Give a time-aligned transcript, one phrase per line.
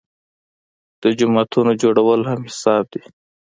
[1.01, 3.01] د جوماتونو جوړول هم حساب دي.